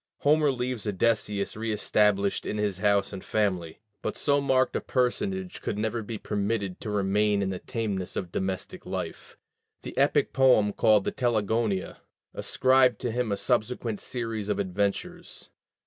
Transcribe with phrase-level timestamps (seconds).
[0.21, 3.81] Homer leaves Odysseus reëstablished in his house and family.
[4.01, 8.31] But so marked a personage could never be permitted to remain in the tameness of
[8.31, 9.37] domestic life;
[9.83, 11.97] the epic poem called the Telegonia
[12.33, 15.51] ascribed to him a subsequent series of adventures.